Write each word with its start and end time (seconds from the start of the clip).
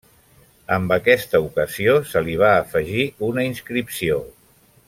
Amb 0.77 0.93
aquesta 0.95 1.41
ocasió 1.49 1.95
se 2.13 2.25
li 2.29 2.39
va 2.45 2.51
afegir 2.65 3.07
una 3.31 3.49
inscripció. 3.53 4.19